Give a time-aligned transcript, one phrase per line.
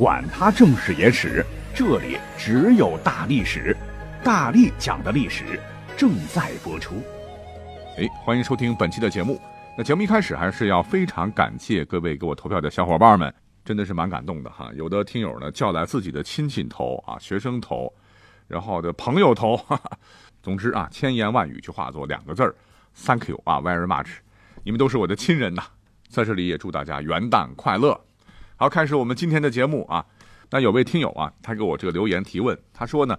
[0.00, 1.44] 管他正史野史。
[1.74, 3.76] 这里只有大历史，
[4.24, 5.60] 大力讲的历史
[5.94, 6.94] 正在播出。
[7.98, 9.38] 哎，欢迎收听本期的节目。
[9.76, 13.30] 那节目一开始还是要非常感谢各位给我投票的小伙伴们，
[13.62, 14.70] 真的是蛮感动的哈。
[14.74, 17.92] 有的听友呢叫来自己的亲戚投啊，学生投，
[18.48, 19.98] 然后的朋友投，哈哈。
[20.42, 22.54] 总之啊，千言万语就化作两个字儿
[23.04, 24.08] ：Thank you 啊，very much。
[24.64, 25.64] 你们都是我的亲人呐，
[26.08, 28.00] 在这里也祝大家元旦快乐。
[28.60, 30.04] 好，开始我们今天的节目啊。
[30.50, 33.18] 那有位听友啊，他给我这个留言提问，他说呢，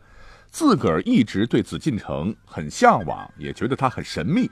[0.52, 4.48] 自个儿一直对紫禁城很向往，也觉得它很神秘，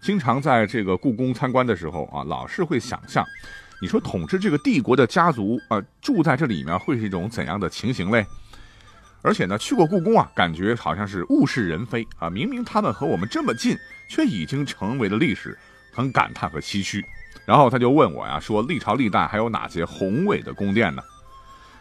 [0.00, 3.24] 经常在这个故宫参观的时候啊，老是会想象，
[3.80, 8.26] 你说统治这个帝国的家族啊，住在这里面会是一种怎样的情形嘞？
[9.22, 15.56] 而且呢，去过故宫啊，感觉好像是物是人非啊，明明他们和我们这么近，却已经成为了历史，
[15.92, 17.04] 很感叹和唏嘘。
[17.48, 21.02] 然后他就问我呀，说历朝历代还有哪些宏伟的宫殿呢？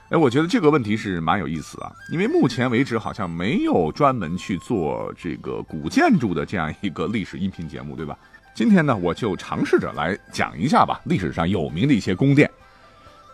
[0.10, 8.18] 哎，我觉得这个问题是蛮有意思啊，因为目前为止好像没有专门去做这个古建筑的这样一个历史音频节目，对吧？
[8.56, 12.50] 今天呢，我就尝试着来讲一下吧，历史上有名的一些宫殿。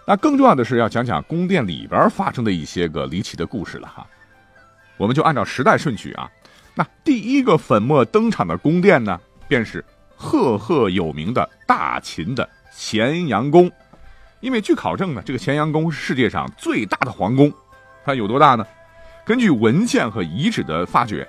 [0.07, 4.07] 那更重要的是要讲讲宫殿里边发生的一些个离奇的故事了哈。
[4.97, 6.27] 我们就按照时代顺序啊，
[6.73, 13.71] 那第一个粉墨登场的宫殿呢，便是赫赫有名的大秦的咸阳宫。
[14.39, 17.51] 因为据考证呢，这个咸阳宫是世界上最大的皇宫，
[18.03, 18.65] 它有多大呢？
[19.25, 21.25] 根据文献和遗址的发掘，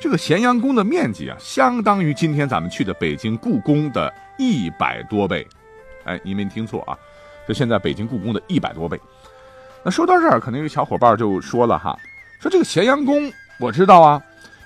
[0.00, 5.46] 这个咸阳宫的面积啊，相当于今天咱们去的北京故宫的一百多倍。
[6.04, 6.96] 哎，你没听错啊，
[7.46, 8.98] 就现在北京故宫的一百多倍。
[9.82, 11.94] 那说到这儿，可能有小伙伴就说了哈，
[12.40, 13.30] 说这个咸阳宫
[13.60, 14.22] 我知道啊，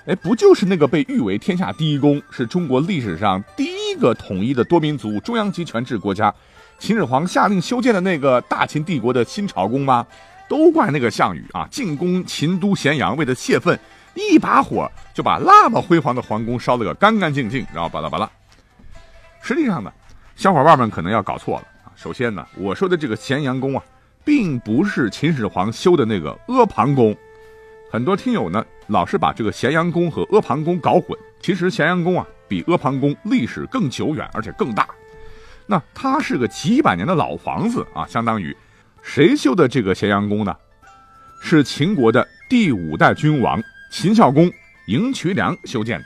[0.07, 6.33] 哎，不就是那个被誉为天下第一宫，是中国历史上第一个统一的多民族中央集权制国家？
[6.79, 10.05] 秦始皇下令修建的那个大秦帝国的新朝宫吗？
[10.49, 11.67] 都怪那个项羽啊！
[11.69, 13.79] 进攻秦都咸阳，为了泄愤，
[14.15, 18.27] 一把火就把那么辉煌的皇宫烧了个干干净净，然后巴拉巴拉。
[19.39, 19.93] 实际上呢，
[20.35, 21.93] 小伙伴们可能要搞错了啊！
[21.95, 23.83] 首先呢，我说的这个咸阳宫啊，
[24.25, 27.15] 并不是秦始皇修的那个阿房宫。
[27.91, 31.09] 很多听友呢，老是把这个咸阳宫和阿房宫搞混。
[31.41, 34.87] 其实咸阳宫啊，比阿房宫历史更久远，而且更大。
[35.65, 38.55] 那它是个几百年的老房子啊，相当于
[39.01, 40.55] 谁修的这个咸阳宫呢？
[41.41, 44.49] 是秦国的第五代君王秦孝公
[44.87, 46.05] 赢渠梁修建的。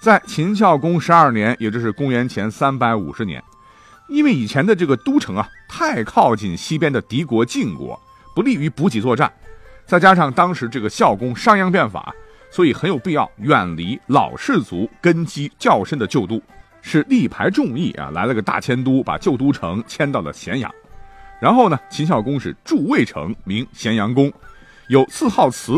[0.00, 3.42] 在秦孝公十二年，也就是公元前三百五十年，
[4.08, 8.00] 因为以前的这个都城啊太靠近西边的敌国晋国，
[8.36, 9.32] 不利于补给作战，
[9.86, 12.12] 再加上当时这个孝公商鞅变法，
[12.50, 16.42] 所以很有必要远离老氏族根基较深的旧都。
[16.82, 20.70] 是力排众议啊，来了个大迁都，把旧都城迁到了咸阳。
[21.40, 24.32] 然后呢，秦孝公是筑渭城，名咸阳宫，
[24.88, 25.72] 有四号祠、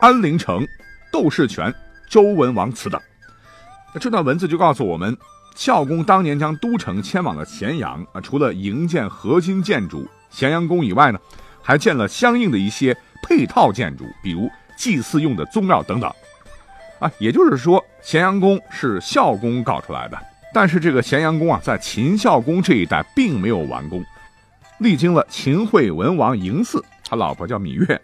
[0.00, 0.66] 安陵城、
[1.12, 1.72] 窦氏泉、
[2.10, 3.00] 周文王祠等。
[3.94, 5.16] 那这段文字就告诉我们，
[5.54, 11.20] 孝公当年将都城迁往了咸阳啊，除了营建核心建筑咸阳宫以外呢，
[11.62, 16.12] 还建了相应的一些配套建筑，比如祭祀用的宗庙等等。
[16.98, 20.18] 啊，也就是说，咸阳宫是孝公搞出来的。
[20.52, 24.02] 但是这个咸阳宫啊，在秦孝公这一代并没有完工，
[24.78, 28.00] 历经了秦惠文王嬴驷，他老婆叫芈月，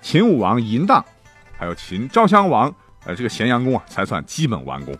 [0.00, 1.04] 秦武王嬴荡，
[1.58, 2.74] 还有秦昭襄王，
[3.04, 4.96] 呃，这个咸阳宫啊才算基本完工。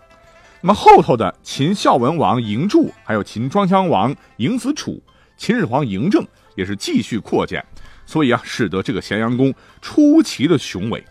[0.61, 5.03] 那么后头的秦孝文王嬴柱，还有秦庄襄王嬴子楚，
[5.37, 7.65] 秦始皇嬴政也是继续扩建，
[8.13, 11.03] 所以啊，使得这个咸阳宫出奇的雄伟。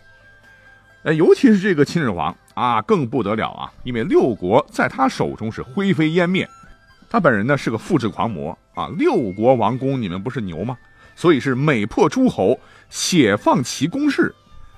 [1.02, 2.32] 哎，尤其是这个秦始皇。
[2.54, 3.72] 啊，更不得了啊！
[3.82, 6.46] 因为六国在他手中是灰飞烟灭，
[7.08, 8.90] 他本人呢是个复制狂魔啊！
[8.98, 10.76] 六国王宫，你们不是牛吗？
[11.16, 12.60] 所以是每破诸侯，
[12.90, 14.34] 血放其宫室，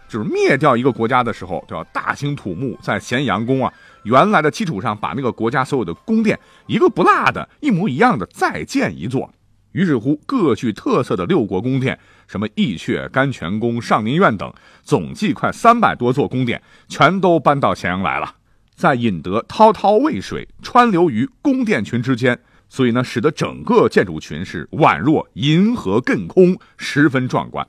[0.09, 3.75] 就是灭掉一个国家的时候，都要大兴土木，在咸阳宫啊
[4.05, 6.39] 原来的基础上，把那个国家所有的宫殿
[6.69, 9.29] 一个不落的，一模一样的再建一座。
[9.75, 11.99] 于是乎，各具特色的六国宫殿，
[12.29, 14.53] 什么义阙、甘泉宫、上林苑等，
[14.85, 18.37] 总计快三百多座宫殿，全都搬到咸阳来了。
[18.77, 22.39] 在引得滔滔渭水川流于宫殿群之间，
[22.69, 27.67] 所以呢，使得整个建筑群是宛若银河亘空，十分壮观。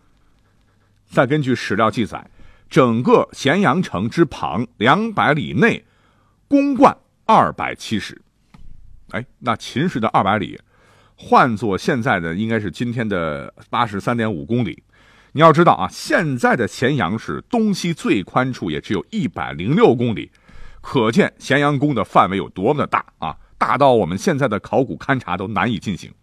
[1.08, 2.30] 再根据史料记载，
[2.70, 5.84] 整个咸阳城之旁两百里内，
[6.48, 8.22] 宫观二百七十。
[9.10, 10.60] 哎，那秦时的二百里，
[11.16, 14.84] 换作现在的应该是今天的八十三点五公里。
[15.32, 20.32] 你要知道啊，现在的咸阳市东西最宽处也只有一百零六公里，
[20.80, 23.36] 可见咸阳宫的范围有多么的大啊！
[23.58, 26.14] 大到我们现在的考古勘察都难以进行。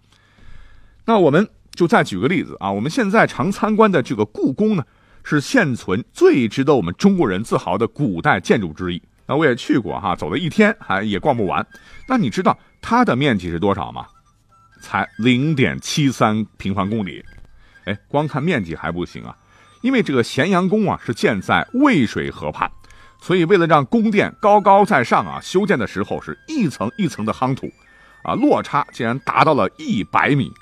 [1.04, 4.84] 那我们就再举个例子啊，我们现在常参观的这个故宫呢，
[5.24, 9.02] 是现存最值得我们中国人自豪的古代建筑之一。
[9.26, 11.66] 那我也去过哈，走了一天还也逛不完。
[12.08, 14.06] 那你知道它的面积是多少吗？
[14.82, 17.24] 才零点七三平方公里。
[17.84, 19.34] 哎，光看面积还不行啊，
[19.80, 22.70] 因为这个咸阳宫啊是建在渭水河畔。
[23.20, 27.70] 所以，为了让宫殿高高在上啊，修建的时候是一层一层的夯土，
[28.24, 30.52] 啊，落差竟然达到了一百米，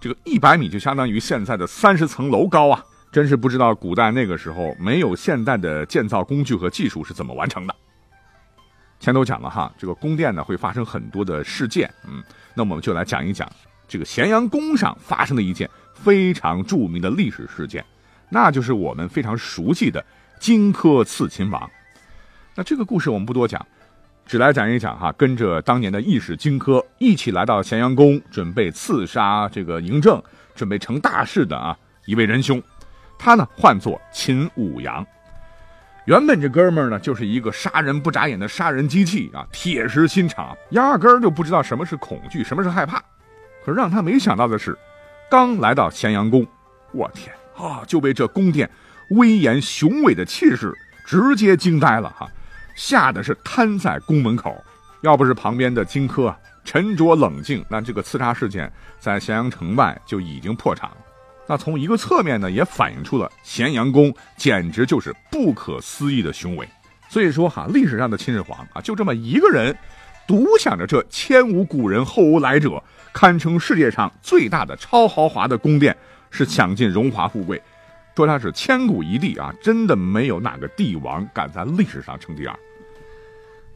[0.00, 2.82] 这个一百米就相当于现在的三十层楼高啊！
[3.12, 7.74] 真是不知道古代那个时候没有现代的建造工具和技术是怎么完成的。
[8.98, 12.22] 前头讲了哈，这个宫殿呢会发生很多的事件，嗯，
[12.54, 13.50] 那我们就来讲一讲
[13.86, 17.84] 这个咸阳宫上发生的一件非常著名的历史事件，
[18.30, 20.04] 那就是我们非常熟悉的
[20.40, 21.70] 荆轲刺秦王。
[22.54, 23.64] 那这个故事我们不多讲，
[24.24, 30.20] 只来讲一讲哈，跟着当年的义士荆轲一起来到咸阳宫，准备刺杀这个嬴政，
[30.54, 32.60] 准备成大事的啊一位仁兄，
[33.18, 35.06] 他呢唤作秦舞阳。
[36.06, 42.98] 原本这哥们儿呢就是一个杀人不眨眼的杀人机器啊，铁石心肠，压根儿就不知道什么是恐惧，什么是害怕。
[43.64, 44.78] 可是让他没想到的是，
[45.28, 46.46] 刚来到咸阳宫，
[46.92, 48.70] 我天啊，就被这宫殿
[49.10, 50.72] 威严雄伟的气势
[51.04, 52.28] 直接惊呆了哈。
[52.76, 54.62] 吓得是瘫在宫门口，
[55.00, 56.32] 要不是旁边的荆轲
[56.64, 60.96] 沉着冷静，那这个刺杀事件在咸阳城外就已经破产了。
[61.48, 66.68] 那从一个侧面呢，也反映出了咸阳宫简直就是不可思议的雄伟。
[67.08, 69.76] 所以说哈，历史上的秦始皇啊，就这么一个人，
[70.26, 72.82] 独享着这前无古人后无来者，
[73.12, 75.96] 堪称世界上最大的超豪华的宫殿，
[76.30, 77.62] 是享尽荣华富贵。
[78.16, 82.58] 说他是千古一帝啊，真的没有哪个帝王敢在历史上称第二。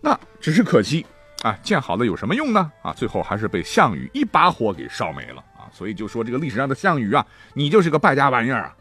[0.00, 1.04] 那只是可惜
[1.42, 2.72] 啊，建好了有什么用呢？
[2.82, 5.44] 啊，最后还是被项羽一把火给烧没了！
[5.72, 7.24] 所以就说这个历史上的项羽啊，
[7.54, 8.76] 你就是个败家玩意儿啊。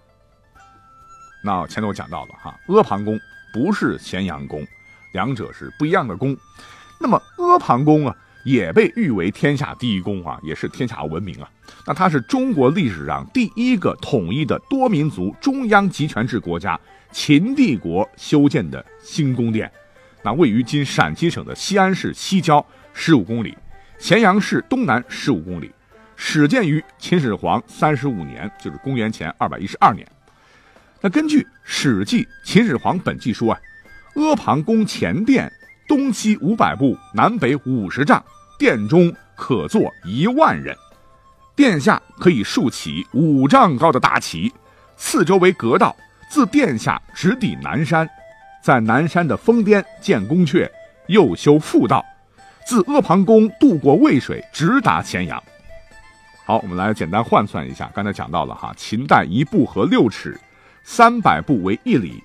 [1.44, 3.18] 那前头讲到了哈，阿房宫
[3.54, 4.66] 不是咸阳宫，
[5.14, 6.36] 两者是不一样的宫。
[7.00, 11.50] 那么阿房宫啊，也被誉为天下第一宫啊，也是天下闻名啊。
[11.86, 16.78] 那它是中国历史上第一个统一的多民族中央集权制国家
[17.12, 19.72] 秦帝国修建的新宫殿。
[20.22, 22.64] 那位于今陕西省的西安市西郊
[22.94, 23.58] 十五公里，
[23.98, 25.72] 咸阳市东南十五公里，
[26.22, 30.06] 始建于秦始皇三十五年，就是公元前二百一十二年。
[31.00, 33.60] 那根据《史记·秦始皇本纪》说啊，
[34.16, 35.50] 阿房宫前殿
[35.88, 38.22] 东西五百步，南北五十丈，
[38.60, 40.76] 殿中可坐一万人，
[41.56, 44.54] 殿下可以竖起五丈高的大旗，
[44.98, 45.96] 四周为阁道，
[46.30, 48.08] 自殿下直抵南山。
[48.62, 50.70] 在南山的峰巅建宫阙，
[51.08, 52.06] 又修复道，
[52.68, 55.42] 自阿房宫渡过渭水，直达咸阳。
[56.50, 60.36] 好，我们来简单换算一下，刚才讲到了哈，秦代一步合六尺，
[60.82, 62.24] 三百步为一里，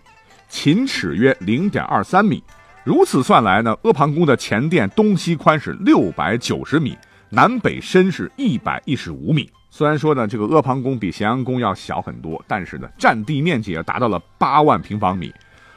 [0.48, 2.42] 秦尺约零点二三米。
[2.84, 6.96] 如此算来呢，阿房宫的前殿东西宽是六百九十米，
[7.28, 9.52] 南北深是一百一十五米。
[9.68, 15.30] 虽然说呢，这个阿房宫比咸阳宫要小很多，但是呢，占地面积也达到了八万平方米。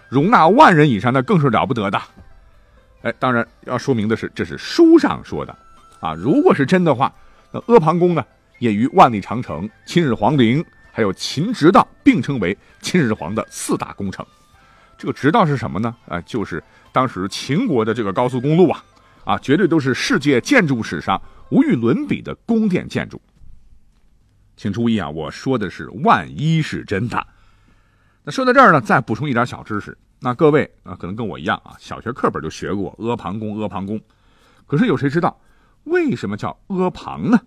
[0.07, 2.01] 容纳万人以上，那更是了不得的。
[3.01, 5.53] 哎，当然要说明的是，这是书上说的，
[5.99, 7.13] 啊，如果是真的话，
[7.51, 8.23] 那阿房宫呢，
[8.59, 14.25] 也与万里长城、秦始皇陵还有秦直道并称为秦始皇的四大工程。
[14.97, 15.95] 这个直道是什么呢？
[16.07, 18.83] 啊，就是当时秦国的这个高速公路啊，
[19.25, 21.21] 啊，绝对都是世界建筑史上
[21.51, 23.21] 无与伦比的宫殿建筑。
[24.55, 27.27] 请注意啊，我说的是万一是真的。
[28.23, 29.95] 那说到这儿呢，再补充一点小知识。
[30.19, 34.01] 那各位啊，可能跟我一样啊，小学课本就学过阿房宫，阿房宫。
[34.65, 35.39] 可是有谁知道
[35.83, 37.39] 为什么叫阿房呢？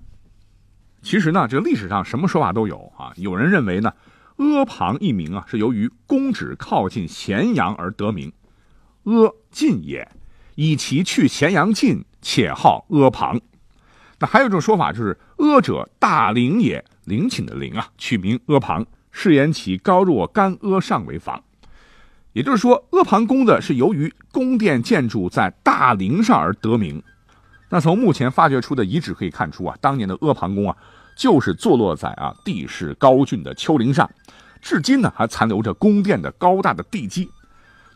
[1.02, 3.12] 其实呢，这个历史上什么说法都有啊。
[3.16, 3.92] 有人认为呢，
[4.36, 8.32] 阿房一名啊，是由于宫址靠近咸阳而得名，
[9.04, 10.10] 阿近也，
[10.54, 13.40] 以其去咸阳近，且号阿房。
[14.18, 18.86] 那还有一种说法就是阿者大陵也，陵寝的陵啊，取名阿房。
[19.12, 21.42] 饰言其高若干阿上为房，
[22.32, 27.02] 也就是说，阿房宫的是由于宫殿建筑在大陵上而得名。
[27.70, 30.76] 那从目前发掘出的遗址可以看出啊，当年的阿房宫啊，
[31.16, 34.10] 就是坐落在啊地势高峻的丘陵上。
[34.60, 37.30] 至今呢还残留着宫殿的高大的地基。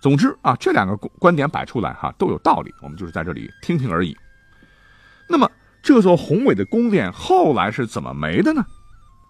[0.00, 4.16] 总之啊，这两个观点摆出来哈都有道理，我们就是在这里听听而已。
[5.28, 5.50] 那么
[5.82, 8.64] 这座宏伟的宫殿后来是怎么没的呢？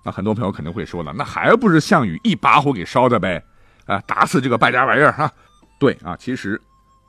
[0.04, 3.42] 那很多朋友肯定会说了，那还不是项羽一把火给烧的呗？
[3.86, 5.32] 啊，打死这个败家玩意儿哈！
[5.78, 6.60] 对啊，其实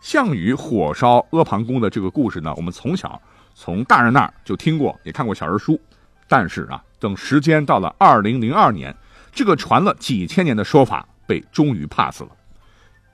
[0.01, 3.19] 项羽火烧阿房宫的这个故事呢，我们从小
[3.53, 5.79] 从大人那儿就听过，也看过小人书。
[6.27, 8.95] 但是啊，等时间到了二零零二年，
[9.31, 12.29] 这个传了几千年的说法被终于 pass 了。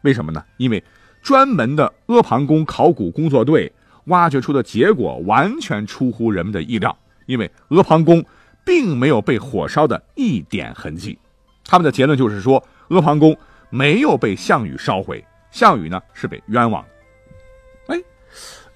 [0.01, 0.43] 为什么呢？
[0.57, 0.83] 因为
[1.21, 3.71] 专门的阿房宫考古工作队
[4.05, 6.97] 挖掘出的结果完全出乎人们的意料。
[7.27, 8.25] 因为阿房宫
[8.65, 11.17] 并没有被火烧的一点痕迹，
[11.63, 13.37] 他们的结论就是说，阿房宫
[13.69, 17.95] 没有被项羽烧毁，项羽呢是被冤枉的。
[17.95, 18.03] 哎，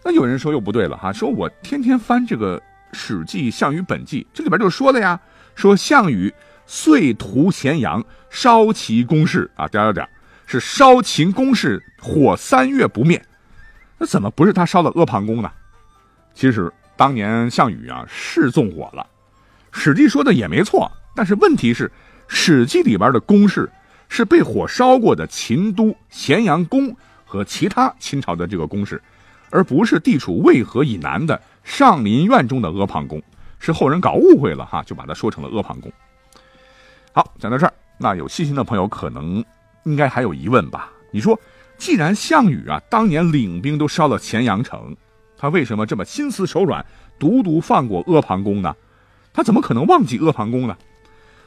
[0.03, 2.59] 那有人说又不对了哈，说我天天翻这个
[2.93, 5.19] 《史记·项羽本纪》，这里边就说了呀，
[5.55, 6.33] 说项羽
[6.65, 10.09] 遂屠咸阳，烧其宫室啊，点点点。
[10.47, 13.19] 是烧秦宫室，火三月不灭，
[13.97, 15.51] 那怎么不是他烧的阿房宫呢？
[16.35, 19.01] 其实当年项羽啊是纵火了，
[19.75, 20.91] 《史记》说的也没错。
[21.15, 21.87] 但是问题是，
[22.27, 23.67] 《史记》里边的宫室
[24.09, 26.95] 是被火烧过的秦都咸阳宫
[27.25, 29.01] 和其他秦朝的这个宫室，
[29.49, 33.21] 而不是地处渭河以南的上林苑中的阿房宫。
[33.59, 35.91] 是后人搞误会了哈，就把它说成了阿房宫。
[37.11, 39.43] 好，讲到这儿，那有细心的朋友可能。
[39.85, 40.89] 应该还有疑问吧？
[41.11, 41.39] 你说，
[41.77, 44.97] 既然项羽啊当年领兵都烧了咸阳城，
[45.37, 46.83] 他为什么这么心慈手软，
[47.19, 48.75] 独独放过阿房宫呢？
[49.31, 50.75] 他怎么可能忘记阿房宫呢？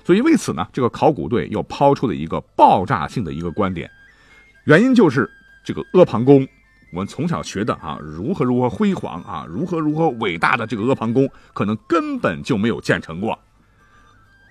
[0.08, 3.90] 所以为此呢，这个考古队又抛出了一个爆炸性的一个观点，
[4.64, 5.30] 原因就是
[5.62, 6.48] 这个阿房宫，
[6.94, 13.38] 我们从小学的啊，如何如何辉煌啊，如何如何伟大的这个阿房宫，可能根本就没有建成过。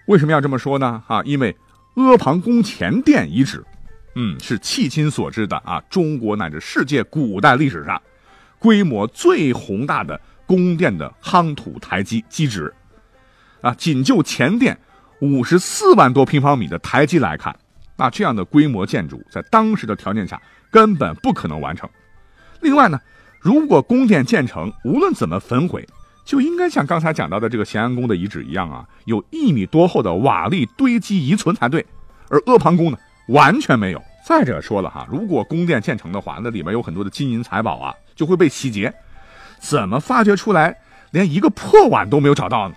[0.05, 1.01] 为什么要这么说呢？
[1.07, 1.57] 啊，因为
[1.95, 3.65] 阿房宫前殿遗址。
[4.13, 7.99] 嗯，是迄今所知的啊，中国乃至世界古代历史上
[8.59, 12.71] 规模最宏大的宫殿的夯土台基基址，
[13.61, 14.77] 啊，仅就前殿
[15.19, 17.55] 五十四万多平方米的台基来看，
[17.95, 21.89] 那这样的规模建筑在当时的条件下根本不可能完成。
[22.61, 22.99] 另外呢，
[23.39, 25.87] 如果宫殿建成，无论怎么焚毁，
[26.25, 31.85] 就应该像刚才讲到的这个咸阳宫的遗址一样啊，有一米多厚的瓦砾堆积遗存才对，
[32.29, 32.97] 而阿房宫呢？
[33.29, 34.01] 完全没有。
[34.25, 38.93] 再者说了哈，如果宫殿建成的话，那里面有很多的金银财宝啊，就会被洗劫。
[39.59, 40.77] 怎么发掘出来，
[41.11, 42.75] 连一个破碗都没有找到呢？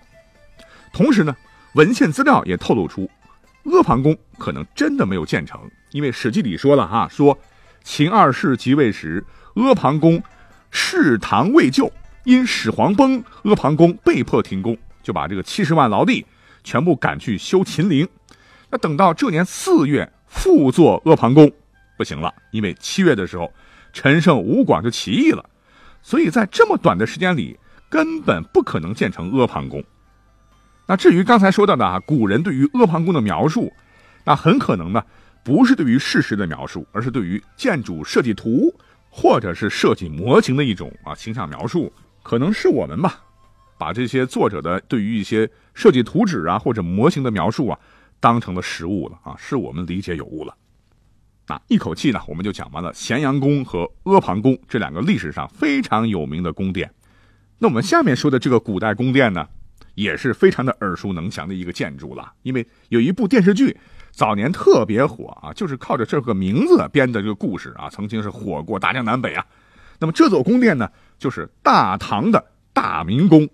[0.92, 1.37] 同时呢，
[1.74, 3.10] 文献资料也透露出，
[3.64, 5.60] 阿房宫可能真的没有建成，
[5.92, 7.38] 因为《史记》里说了哈，说
[7.82, 9.24] 秦二世即位时，
[9.54, 10.22] 阿房宫
[10.70, 11.92] 世堂未就，
[12.24, 16.24] 因始皇崩，阿房宫被迫停工，就把这个七十万劳力
[16.64, 18.08] 全部赶去修秦陵。
[18.70, 20.10] 那等到这年四月。
[20.32, 21.50] 复作阿房宫，
[21.98, 23.52] 不行了，因为七月的时候，
[23.92, 25.44] 陈胜吴广就起义了，
[26.02, 27.58] 所以在这么短的时间里，
[27.88, 29.82] 根本不可能建成阿房宫。
[30.90, 33.73] 那至于刚才说到的啊，古人对于阿房宫的描述，
[34.25, 35.00] 那很可能呢，
[35.44, 38.75] 不是对于事实的描述，而是对于建筑设计图
[39.09, 41.92] 或者是设计模型的一种啊形象描述。
[42.25, 43.20] 可能是我们吧，
[43.78, 47.78] 把这些作者的对于一些设计图纸啊或者模型的描述啊。
[48.18, 50.52] 当成了实物了啊，是我们理解有误了。
[51.47, 56.92] 那一口气呢，我们就讲完了咸阳宫和阿房宫这两个历史上非常有名的宫殿。
[57.59, 59.47] 那我们下面说的这个古代宫殿呢，
[59.94, 62.32] 也是非常的耳熟能详的一个建筑了。
[62.42, 63.76] 因为有一部电视剧
[64.11, 69.44] 早年特别火啊，就是靠着这个名字编的这个故事啊，曾经是火过大江南北啊。
[69.99, 73.49] 那么这座宫殿呢，就是大唐的大明宫。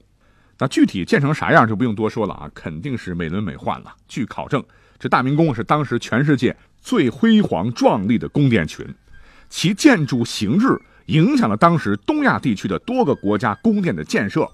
[0.59, 3.95] 那具体建成啥样就不用多说了啊，肯定是美轮美奂了。
[4.09, 4.65] 据考证，
[4.99, 8.87] 这大明宫是当时全世界最辉煌壮丽的宫殿群，
[9.51, 14.51] 其建筑形制影响了当时东亚地区的多个国家宫殿的建设。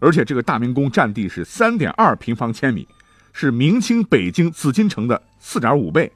[0.00, 2.86] 而且这个大明宫占地是三点二平方千米，
[3.32, 6.10] 是明清北京紫禁城的四点五倍，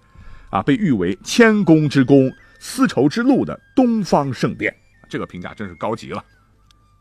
[0.51, 4.75] 啊，被誉为千宫之宫、丝绸之路的东方圣殿，
[5.09, 6.25] 这个评价真是高级了。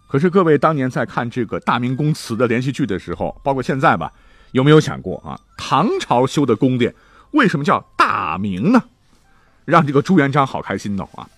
[0.08, 4.12] 可是各位当年在看这个《大明宫词》的连续剧的时候，包括现在吧，
[4.52, 5.40] 有没有想过啊？
[5.58, 6.94] 唐朝修的宫殿
[7.32, 8.84] 为什么叫大明呢？
[9.64, 11.30] 让这个朱元璋好开心哦啊！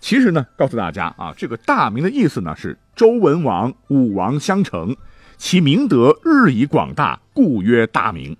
[0.00, 4.96] 其实呢，告诉大家啊，这个大明的意思呢是周文王、武王相承，
[5.36, 8.36] 其明德日益广大，故曰大明。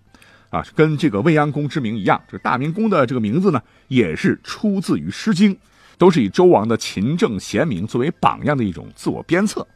[0.50, 5.52] 啊，跟这个未央宫之名一样，这大明宫的这个名字呢，也是出自于《诗经》，
[5.98, 9.66] 都是以周王的勤政贤明作为榜样的一种自我鞭策。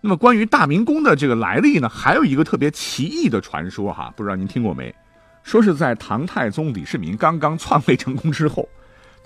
[0.00, 4.94] 那么关于大明宫的这个来历呢，还有一个特别奇异的传说哈，不知道您听过没？
[5.42, 8.68] 说是在唐太宗李世民刚刚篡位成功之后，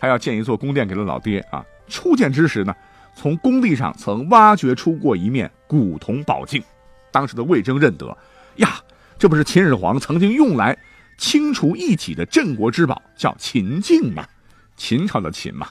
[0.03, 1.65] 他要建一座宫殿给了老爹啊。
[1.87, 2.75] 初建之时呢，
[3.15, 6.61] 从工地上曾挖掘出过一面古铜宝镜，
[7.13, 8.19] 当时的魏征认得，
[8.57, 8.81] 呀，
[9.17, 10.77] 这不是秦始皇曾经用来
[11.19, 14.27] 清除异己的镇国之宝，叫秦镜吗？
[14.77, 15.69] 秦朝的秦嘛。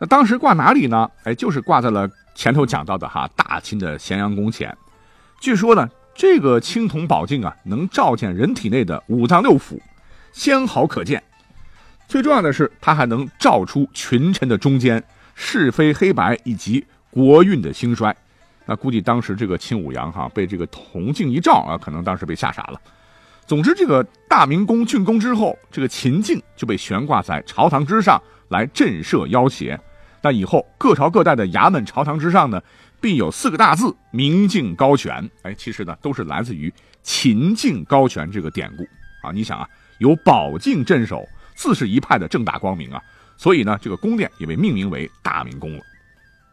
[0.00, 1.08] 那当时挂哪里呢？
[1.22, 4.76] 哎，就是挂在了前头讲到的哈大秦的咸阳宫前。
[5.40, 5.88] 据说呢。
[6.14, 9.80] 这个青铜宝镜啊，能照见人体内的五脏六腑，
[10.30, 11.22] 纤毫可见。
[12.12, 15.02] 最重要的是，它还能照出群臣的中间
[15.34, 18.14] 是非黑白以及国运的兴衰。
[18.66, 22.78] 那估计当时这个秦舞阳哈被这个铜镜一照啊，可能当时被吓傻了。
[23.46, 29.80] 总之，这个大明宫竣工之后，这个秦镜就被悬挂在朝堂之上来震慑妖邪。
[30.20, 32.62] 那以后各朝各代的衙门朝堂之上呢？
[33.00, 36.70] 必有四个大字“明镜高悬”，哎，其实呢都是来自于
[37.02, 38.82] “秦镜高悬”这个典故
[39.26, 39.32] 啊。
[39.32, 39.66] 你想啊，
[39.96, 41.26] 有宝镜镇守，
[41.62, 43.00] 自是一派的正大光明啊。
[43.36, 45.82] 所以呢，这个宫殿也被命名为大明宫了。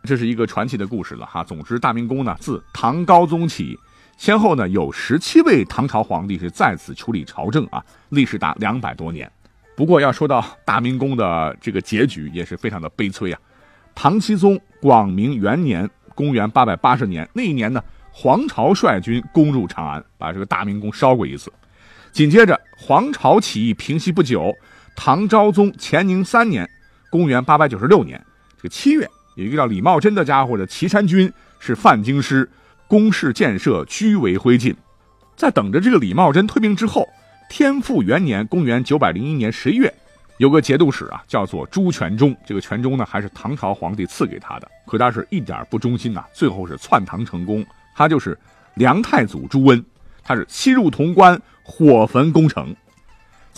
[0.03, 1.43] 这是一个传奇的故事了哈。
[1.43, 3.75] 总之，大明宫呢自唐高宗起，
[4.15, 9.31] 先后呢有十七位唐朝皇帝是在此处理朝政啊，历时达两百多年。
[9.75, 13.39] 不过要说到大明宫的这个结局，也是非常的悲催啊。
[13.95, 15.89] 唐僖宗广明元年。
[16.15, 21.49] 公元八百八十年那一年呢，黄巢率军攻入长安，把这个大明宫烧过一次。
[22.11, 24.53] 紧接着，黄巢起义平息不久，
[24.95, 26.69] 唐昭宗乾宁三年，
[27.09, 28.21] 公元八百九十六年，
[28.57, 32.49] 这个七月，有一个叫李茂贞的家伙的岐山军是犯京师，
[32.87, 34.75] 宫室建设居为灰烬。
[35.35, 37.07] 在等着这个李茂贞退兵之后，
[37.49, 39.93] 天复元年，公元九百零一年十一月。
[40.37, 42.35] 有个节度使啊，叫做朱全忠。
[42.45, 46.23] 这个全忠呢，还是唐朝皇帝赐给他的，可他是一点不忠心呐。
[46.33, 47.65] 最后是篡唐成功。
[47.93, 48.37] 他就是
[48.75, 49.83] 梁太祖朱温，
[50.23, 52.73] 他是西入潼关，火焚宫城。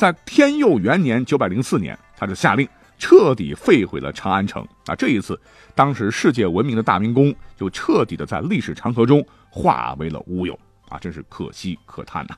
[0.01, 2.67] 在天佑元年（九百零四年），他就下令
[2.97, 4.67] 彻底废毁了长安城。
[4.87, 5.39] 啊，这一次，
[5.75, 10.57] 当时世界闻名的大明宫就彻底的在历史长河中化为了乌有。
[10.89, 12.35] 啊，真是可惜可叹呐。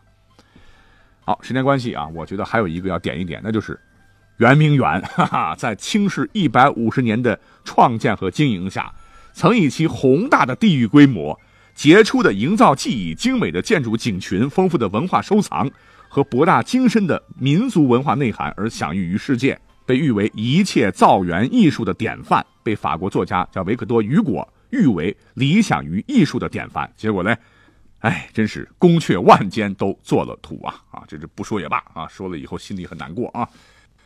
[1.21, 3.79] 好，时间关系啊，我觉得还有一个要点一点，那就是。
[4.39, 8.93] 圆明园，哈哈，在清世一百五十年的创建和经营下，
[9.31, 11.39] 曾以其宏大的地域规模、
[11.73, 15.71] 杰出的营造技艺、精美的建筑景群、丰富的文化收藏
[16.13, 26.87] 和博大精深的民族文化内涵而享誉于世界，被誉为一切造园艺术的典范，被法国作家叫维克多·雨果誉为理想于艺术的典范。
[26.95, 27.35] 结果呢，
[28.01, 30.75] 哎，真是宫阙万间都做了土啊！
[30.91, 33.49] 啊，这是不说也罢啊，说了以后心里很难过啊。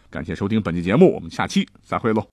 [0.09, 2.27] 感谢收听本期节目，我们下期再会喽。